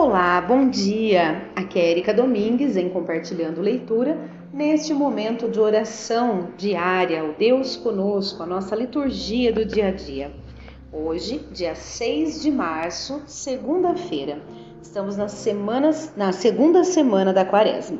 [0.00, 1.50] Olá, bom dia!
[1.56, 4.16] Aqui é Erika Domingues em Compartilhando Leitura,
[4.52, 10.32] neste momento de oração diária, o Deus conosco, a nossa liturgia do dia a dia.
[10.92, 14.40] Hoje, dia 6 de março, segunda-feira,
[14.80, 15.26] estamos na
[16.32, 17.98] segunda semana da quaresma.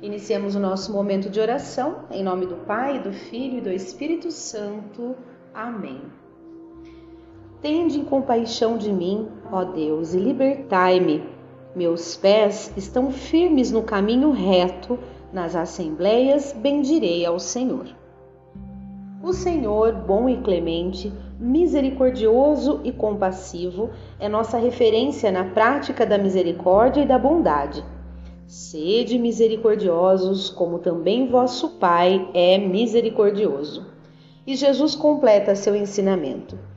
[0.00, 4.30] Iniciamos o nosso momento de oração em nome do Pai, do Filho e do Espírito
[4.30, 5.14] Santo.
[5.52, 6.00] Amém.
[7.60, 11.24] Tende compaixão de mim, ó Deus, e libertai-me.
[11.74, 14.96] Meus pés estão firmes no caminho reto,
[15.32, 17.86] nas assembleias bendirei ao Senhor.
[19.20, 23.90] O Senhor, bom e clemente, misericordioso e compassivo,
[24.20, 27.84] é nossa referência na prática da misericórdia e da bondade.
[28.46, 33.84] Sede misericordiosos, como também vosso Pai é misericordioso.
[34.46, 36.67] E Jesus completa seu ensinamento.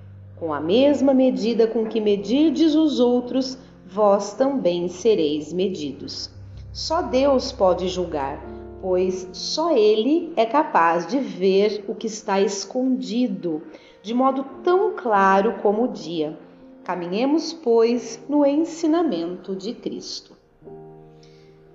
[0.42, 6.32] Com a mesma medida com que medirdes os outros, vós também sereis medidos.
[6.74, 8.44] Só Deus pode julgar,
[8.82, 13.62] pois só Ele é capaz de ver o que está escondido,
[14.02, 16.36] de modo tão claro como o dia.
[16.84, 20.36] Caminhemos, pois, no ensinamento de Cristo.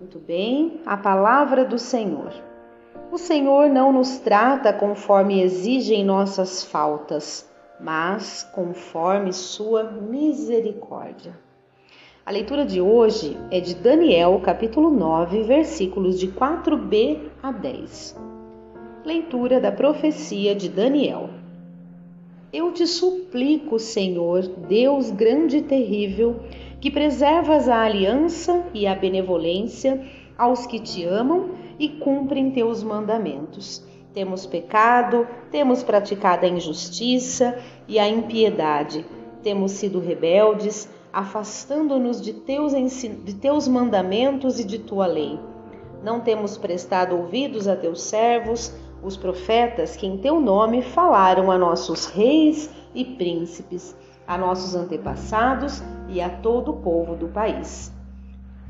[0.00, 2.32] Muito bem, a palavra do Senhor.
[3.12, 7.48] O Senhor não nos trata conforme exigem nossas faltas
[7.80, 11.38] mas conforme sua misericórdia.
[12.24, 18.16] A leitura de hoje é de Daniel, capítulo 9, versículos de 4b a 10.
[19.04, 21.30] Leitura da profecia de Daniel.
[22.52, 26.40] Eu te suplico, Senhor, Deus grande e terrível,
[26.80, 30.04] que preservas a aliança e a benevolência
[30.36, 33.84] aos que te amam e cumprem teus mandamentos
[34.16, 39.04] temos pecado, temos praticado a injustiça e a impiedade,
[39.42, 45.38] temos sido rebeldes, afastando-nos de teus, de teus mandamentos e de tua lei.
[46.02, 48.72] Não temos prestado ouvidos a teus servos,
[49.02, 53.94] os profetas que em teu nome falaram a nossos reis e príncipes,
[54.26, 57.92] a nossos antepassados e a todo o povo do país.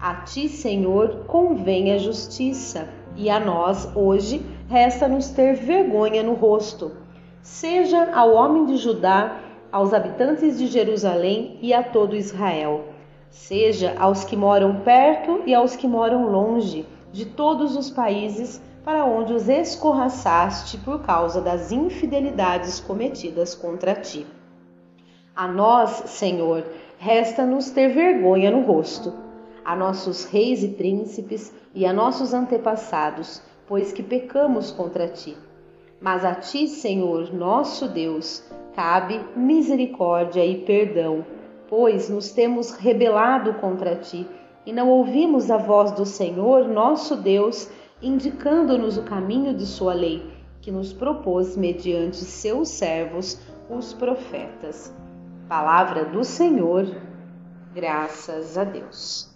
[0.01, 6.93] A ti, Senhor, convém a justiça, e a nós, hoje, resta-nos ter vergonha no rosto,
[7.43, 9.41] seja ao homem de Judá,
[9.71, 12.85] aos habitantes de Jerusalém e a todo Israel,
[13.31, 19.05] seja aos que moram perto e aos que moram longe, de todos os países para
[19.05, 24.27] onde os escorraçaste por causa das infidelidades cometidas contra ti.
[25.35, 26.65] A nós, Senhor,
[26.99, 29.13] resta-nos ter vergonha no rosto,
[29.65, 35.37] a nossos reis e príncipes e a nossos antepassados, pois que pecamos contra ti.
[36.01, 38.45] Mas a ti, Senhor, nosso Deus,
[38.75, 41.25] cabe misericórdia e perdão,
[41.69, 44.27] pois nos temos rebelado contra ti
[44.67, 47.71] e não ouvimos a voz do Senhor, nosso Deus,
[48.03, 50.29] indicando-nos o caminho de sua lei,
[50.61, 53.41] que nos propôs mediante seus servos,
[53.71, 54.93] os profetas.
[55.49, 56.85] Palavra do Senhor,
[57.73, 59.36] graças a Deus.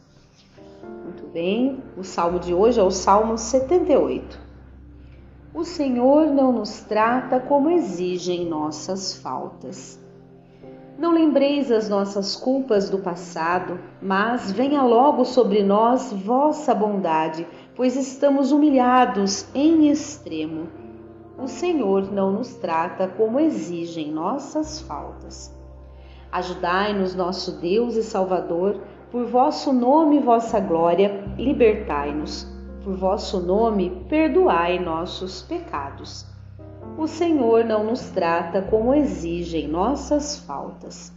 [0.83, 4.39] Muito bem, o salmo de hoje é o Salmo 78.
[5.53, 9.99] O Senhor não nos trata como exigem nossas faltas.
[10.97, 17.97] Não lembreis as nossas culpas do passado, mas venha logo sobre nós vossa bondade, pois
[17.97, 20.69] estamos humilhados em extremo.
[21.39, 25.53] O Senhor não nos trata como exigem nossas faltas.
[26.31, 28.81] Ajudai-nos, nosso Deus e Salvador,
[29.11, 32.47] por vosso nome vossa glória, libertai-nos.
[32.85, 36.25] Por vosso nome, perdoai nossos pecados.
[36.97, 41.13] O Senhor não nos trata como exigem nossas faltas.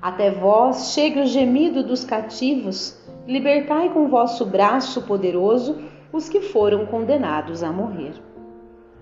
[0.00, 5.76] Até vós chegue o gemido dos cativos, libertai com vosso braço poderoso
[6.12, 8.14] os que foram condenados a morrer.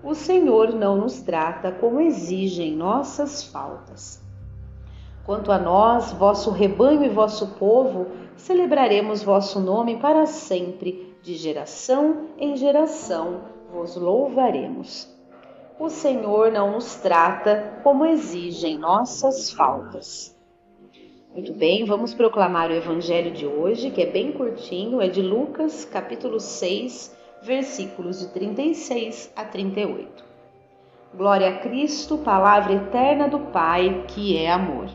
[0.03, 4.26] O Senhor não nos trata como exigem nossas faltas.
[5.27, 8.07] Quanto a nós, vosso rebanho e vosso povo,
[8.37, 15.13] celebraremos vosso nome para sempre, de geração em geração vos louvaremos.
[15.77, 20.33] O Senhor não nos trata como exigem nossas faltas.
[21.33, 25.83] Muito bem, vamos proclamar o evangelho de hoje, que é bem curtinho, é de Lucas,
[25.83, 27.13] capítulo 6,
[27.43, 30.23] versículos de 36 a 38.
[31.13, 34.87] Glória a Cristo, palavra eterna do Pai, que é amor.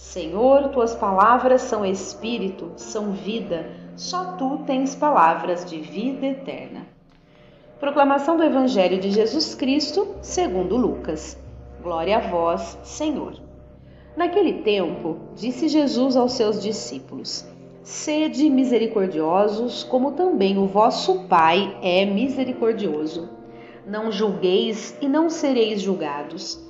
[0.00, 6.86] Senhor, tuas palavras são espírito, são vida, só tu tens palavras de vida eterna.
[7.78, 11.38] Proclamação do Evangelho de Jesus Cristo, segundo Lucas.
[11.82, 13.34] Glória a vós, Senhor.
[14.16, 17.46] Naquele tempo, disse Jesus aos seus discípulos:
[17.82, 23.28] Sede misericordiosos, como também o vosso Pai é misericordioso.
[23.86, 26.69] Não julgueis e não sereis julgados.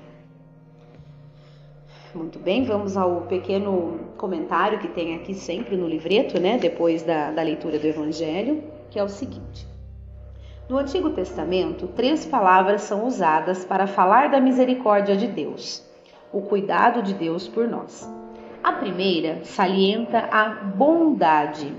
[2.13, 6.57] Muito bem, vamos ao pequeno comentário que tem aqui sempre no livreto, né?
[6.57, 9.65] Depois da, da leitura do Evangelho, que é o seguinte.
[10.67, 15.89] No Antigo Testamento, três palavras são usadas para falar da misericórdia de Deus,
[16.33, 18.09] o cuidado de Deus por nós.
[18.61, 21.73] A primeira salienta a bondade,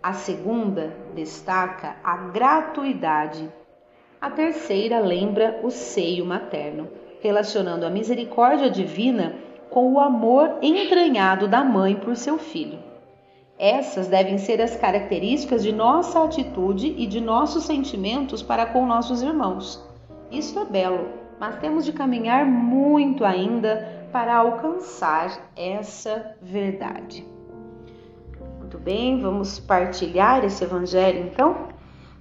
[0.00, 3.50] a segunda destaca a gratuidade.
[4.20, 6.88] A terceira lembra o seio materno,
[7.20, 9.45] relacionando a misericórdia divina
[9.76, 12.78] com o amor entranhado da mãe por seu filho.
[13.58, 19.20] Essas devem ser as características de nossa atitude e de nossos sentimentos para com nossos
[19.20, 19.86] irmãos.
[20.32, 27.26] Isso é belo, mas temos de caminhar muito ainda para alcançar essa verdade.
[28.58, 31.68] Muito bem, vamos partilhar esse evangelho então?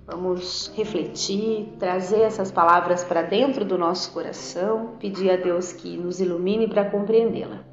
[0.07, 6.22] Vamos refletir, trazer essas palavras para dentro do nosso coração, pedir a Deus que nos
[6.22, 7.63] ilumine para compreendê-la.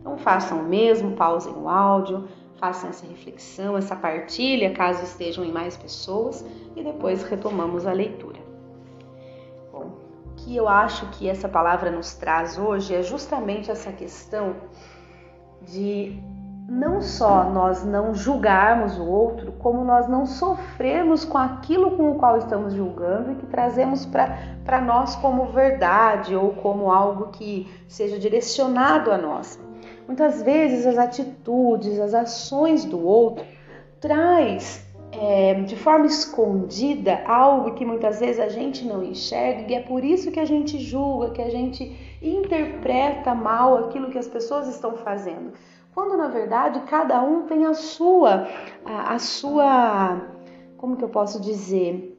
[0.00, 2.28] Então façam o mesmo, pausem o áudio,
[2.60, 6.46] façam essa reflexão, essa partilha, caso estejam em mais pessoas,
[6.76, 8.38] e depois retomamos a leitura.
[9.72, 9.96] Bom,
[10.26, 14.54] o que eu acho que essa palavra nos traz hoje é justamente essa questão
[15.62, 16.22] de
[16.70, 22.14] não só nós não julgarmos o outro, como nós não sofrermos com aquilo com o
[22.14, 28.20] qual estamos julgando e que trazemos para nós como verdade ou como algo que seja
[28.20, 29.58] direcionado a nós.
[30.06, 33.44] Muitas vezes as atitudes, as ações do outro
[34.00, 39.80] traz é, de forma escondida algo que muitas vezes a gente não enxerga e é
[39.80, 44.68] por isso que a gente julga, que a gente interpreta mal aquilo que as pessoas
[44.68, 45.52] estão fazendo
[45.94, 48.46] quando na verdade cada um tem a sua,
[48.84, 50.20] a, a sua,
[50.76, 52.16] como que eu posso dizer?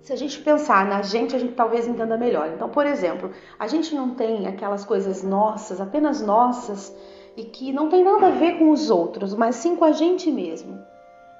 [0.00, 2.50] Se a gente pensar na gente, a gente talvez entenda melhor.
[2.54, 6.94] Então, por exemplo, a gente não tem aquelas coisas nossas, apenas nossas,
[7.36, 10.30] e que não tem nada a ver com os outros, mas sim com a gente
[10.30, 10.76] mesmo.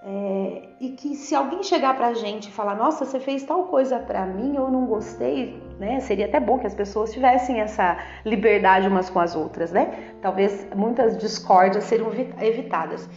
[0.04, 3.98] É, e que se alguém chegar pra gente e falar, nossa, você fez tal coisa
[3.98, 5.98] pra mim, eu não gostei, né?
[5.98, 10.14] Seria até bom que as pessoas tivessem essa liberdade umas com as outras, né?
[10.22, 13.08] Talvez muitas discórdias seriam evitadas.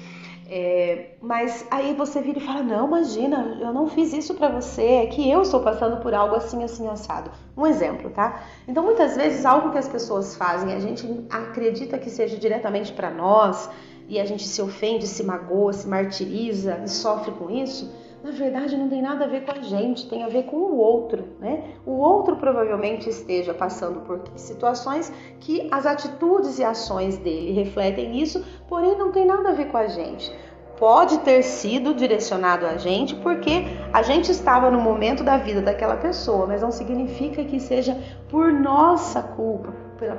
[0.50, 4.82] É, mas aí você vira e fala: Não, imagina, eu não fiz isso para você,
[4.82, 7.30] é que eu estou passando por algo assim, assim, assado.
[7.56, 8.42] Um exemplo, tá?
[8.68, 13.12] Então, muitas vezes, algo que as pessoas fazem, a gente acredita que seja diretamente para
[13.12, 13.70] nós,
[14.08, 17.92] e a gente se ofende, se magoa, se martiriza e sofre com isso,
[18.26, 20.78] na verdade não tem nada a ver com a gente, tem a ver com o
[20.78, 21.64] outro, né?
[21.86, 28.44] O outro provavelmente esteja passando por situações que as atitudes e ações dele refletem isso,
[28.68, 30.36] porém não tem nada a ver com a gente.
[30.80, 35.96] Pode ter sido direcionado a gente porque a gente estava no momento da vida daquela
[35.96, 37.96] pessoa, mas não significa que seja
[38.28, 39.72] por nossa culpa,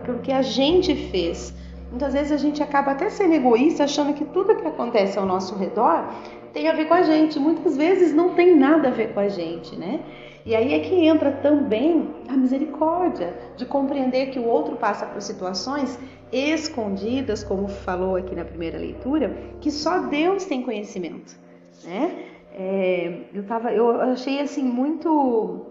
[0.05, 1.53] pelo que a gente fez.
[1.91, 5.57] Muitas vezes a gente acaba até sendo egoísta, achando que tudo que acontece ao nosso
[5.57, 6.05] redor
[6.57, 7.39] tem a ver com a gente.
[7.39, 10.01] Muitas vezes não tem nada a ver com a gente, né?
[10.47, 15.21] E aí é que entra também a misericórdia, de compreender que o outro passa por
[15.21, 15.99] situações
[16.33, 21.37] escondidas, como falou aqui na primeira leitura, que só Deus tem conhecimento,
[21.85, 22.25] né?
[22.55, 25.67] É, eu, tava, eu achei assim muito,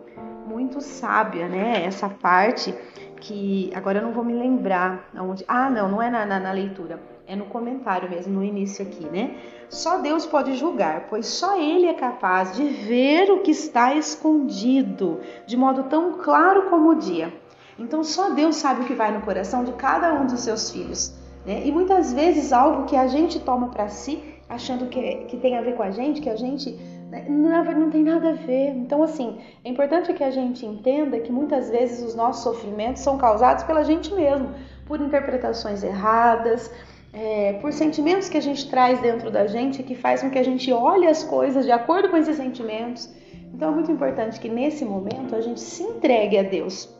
[0.45, 1.83] muito sábia, né?
[1.83, 2.75] Essa parte
[3.21, 5.43] que agora eu não vou me lembrar onde.
[5.47, 9.05] Ah, não, não é na, na, na leitura, é no comentário mesmo, no início aqui,
[9.05, 9.35] né?
[9.69, 15.19] Só Deus pode julgar, pois só Ele é capaz de ver o que está escondido
[15.45, 17.33] de modo tão claro como o dia.
[17.77, 21.13] Então só Deus sabe o que vai no coração de cada um dos seus filhos.
[21.45, 21.65] Né?
[21.65, 25.61] E muitas vezes algo que a gente toma para si, achando que, que tem a
[25.61, 26.77] ver com a gente, que a gente
[27.09, 27.25] né?
[27.29, 28.69] Não, não tem nada a ver.
[28.69, 33.17] Então, assim, é importante que a gente entenda que muitas vezes os nossos sofrimentos são
[33.17, 34.49] causados pela gente mesmo,
[34.85, 36.71] por interpretações erradas,
[37.15, 40.43] é, por sentimentos que a gente traz dentro da gente que faz com que a
[40.43, 43.09] gente olhe as coisas de acordo com esses sentimentos.
[43.53, 46.93] Então, é muito importante que nesse momento a gente se entregue a Deus,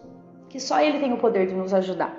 [0.48, 2.18] que só Ele tem o poder de nos ajudar.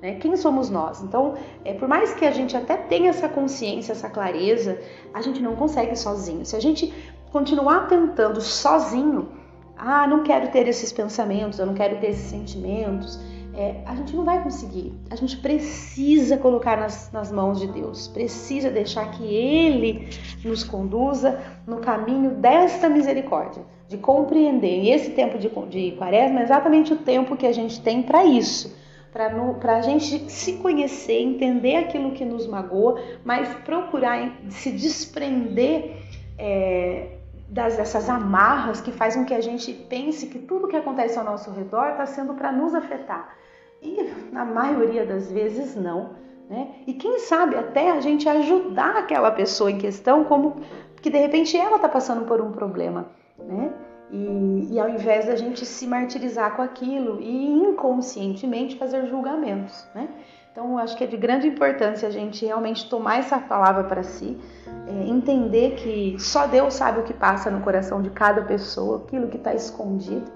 [0.00, 0.14] Né?
[0.14, 1.02] Quem somos nós?
[1.02, 1.34] Então,
[1.66, 4.80] é, por mais que a gente até tenha essa consciência, essa clareza,
[5.12, 6.46] a gente não consegue sozinho.
[6.46, 6.94] Se a gente
[7.30, 9.28] continuar tentando sozinho,
[9.76, 13.20] ah, não quero ter esses pensamentos, eu não quero ter esses sentimentos,
[13.56, 14.92] é, a gente não vai conseguir.
[15.10, 20.08] A gente precisa colocar nas, nas, mãos de Deus, precisa deixar que Ele
[20.44, 24.82] nos conduza no caminho desta misericórdia, de compreender.
[24.82, 28.24] E esse tempo de, de quaresma é exatamente o tempo que a gente tem para
[28.24, 28.76] isso.
[29.12, 35.98] Para a gente se conhecer, entender aquilo que nos magoa, mas procurar se desprender
[36.36, 37.13] é,
[37.48, 41.24] das, dessas amarras que fazem com que a gente pense que tudo que acontece ao
[41.24, 43.36] nosso redor está sendo para nos afetar.
[43.82, 46.10] E na maioria das vezes não.
[46.48, 46.68] Né?
[46.86, 50.56] E quem sabe até a gente ajudar aquela pessoa em questão, como
[51.00, 53.10] que de repente ela está passando por um problema.
[53.38, 53.72] Né?
[54.10, 59.86] E, e, ao invés da gente se martirizar com aquilo e inconscientemente fazer julgamentos.
[59.94, 60.08] Né?
[60.54, 64.38] Então, acho que é de grande importância a gente realmente tomar essa palavra para si,
[64.86, 69.26] é, entender que só Deus sabe o que passa no coração de cada pessoa, aquilo
[69.26, 70.30] que está escondido.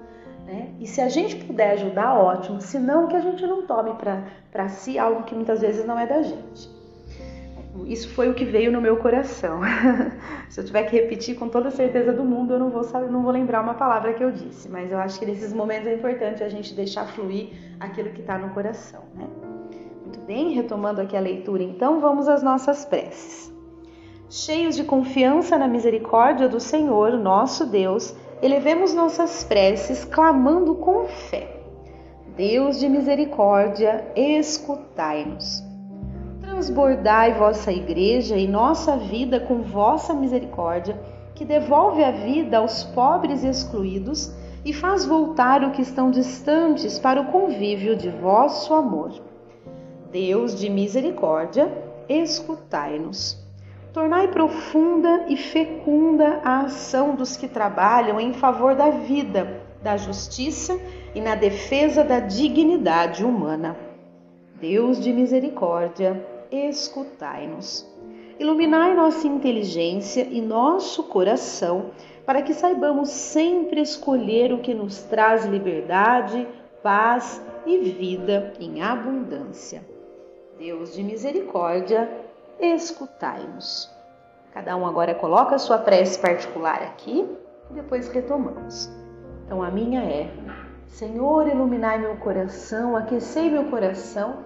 [0.45, 0.71] Né?
[0.81, 2.61] E se a gente puder ajudar, ótimo.
[2.61, 3.93] Se não, que a gente não tome
[4.51, 6.69] para si algo que muitas vezes não é da gente.
[7.87, 9.61] Isso foi o que veio no meu coração.
[10.51, 13.23] se eu tiver que repetir com toda certeza do mundo, eu não vou saber, não
[13.23, 14.69] vou lembrar uma palavra que eu disse.
[14.69, 18.37] Mas eu acho que nesses momentos é importante a gente deixar fluir aquilo que está
[18.37, 19.05] no coração.
[19.15, 19.48] Né?
[20.09, 23.53] Muito bem, retomando aqui a leitura, então vamos às nossas preces.
[24.31, 31.61] Cheios de confiança na misericórdia do Senhor, nosso Deus, elevemos nossas preces clamando com fé.
[32.35, 35.62] Deus de misericórdia, escutai-nos.
[36.41, 40.99] Transbordai vossa igreja e nossa vida com vossa misericórdia,
[41.35, 44.35] que devolve a vida aos pobres e excluídos
[44.65, 49.28] e faz voltar o que estão distantes para o convívio de vosso amor.
[50.11, 51.71] Deus de misericórdia,
[52.09, 53.38] escutai-nos.
[53.93, 60.79] Tornai profunda e fecunda a ação dos que trabalham em favor da vida, da justiça
[61.15, 63.77] e na defesa da dignidade humana.
[64.59, 67.87] Deus de misericórdia, escutai-nos.
[68.41, 71.91] Iluminai nossa inteligência e nosso coração,
[72.25, 76.47] para que saibamos sempre escolher o que nos traz liberdade,
[76.83, 79.98] paz e vida em abundância.
[80.59, 82.11] Deus de misericórdia,
[82.59, 83.88] escutai-nos.
[84.53, 87.25] Cada um agora coloca a sua prece particular aqui
[87.71, 88.91] e depois retomamos.
[89.47, 90.29] Então a minha é:
[90.88, 94.38] Senhor, iluminai meu coração, aquecei meu coração,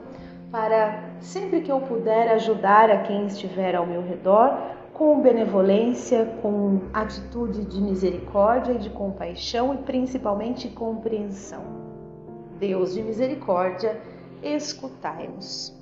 [0.50, 4.54] para sempre que eu puder ajudar a quem estiver ao meu redor,
[4.92, 11.62] com benevolência, com atitude de misericórdia e de compaixão e principalmente compreensão.
[12.58, 13.98] Deus de misericórdia,
[14.42, 15.81] escutai-nos.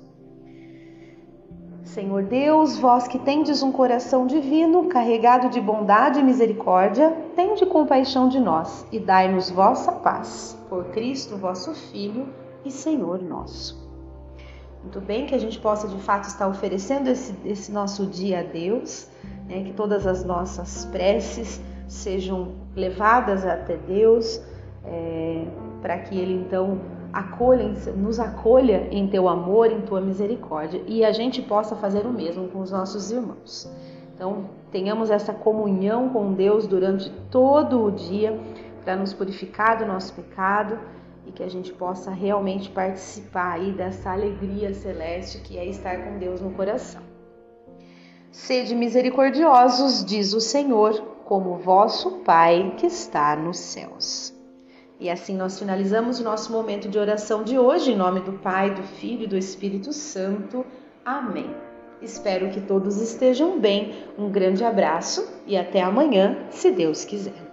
[1.83, 8.29] Senhor Deus, vós que tendes um coração divino, carregado de bondade e misericórdia, tende compaixão
[8.29, 10.57] de nós e dai-nos vossa paz.
[10.69, 12.29] Por Cristo, vosso Filho
[12.63, 13.81] e Senhor nosso.
[14.81, 18.43] Muito bem, que a gente possa de fato estar oferecendo esse, esse nosso dia a
[18.43, 19.07] Deus,
[19.47, 19.63] né?
[19.63, 24.41] que todas as nossas preces sejam levadas até Deus,
[24.85, 25.45] é,
[25.81, 26.79] para que Ele então
[27.13, 32.11] acolha, nos acolha em teu amor, em tua misericórdia e a gente possa fazer o
[32.11, 33.69] mesmo com os nossos irmãos.
[34.13, 38.39] Então, tenhamos essa comunhão com Deus durante todo o dia
[38.83, 40.77] para nos purificar do nosso pecado
[41.25, 46.17] e que a gente possa realmente participar aí dessa alegria celeste que é estar com
[46.17, 47.01] Deus no coração.
[48.31, 50.93] Sede misericordiosos, diz o Senhor,
[51.25, 54.40] como vosso Pai que está nos céus.
[55.01, 58.69] E assim nós finalizamos o nosso momento de oração de hoje, em nome do Pai,
[58.69, 60.63] do Filho e do Espírito Santo.
[61.03, 61.49] Amém.
[61.99, 63.95] Espero que todos estejam bem.
[64.15, 67.50] Um grande abraço e até amanhã, se Deus quiser.